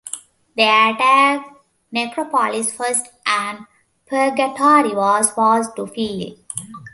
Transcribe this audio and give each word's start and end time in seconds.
They 0.57 0.63
attacked 0.63 1.63
Necropolis 1.91 2.73
first 2.73 3.07
and 3.23 3.67
Purgatori 4.09 4.95
was 4.95 5.29
forced 5.29 5.75
to 5.75 5.85
flee. 5.85 6.43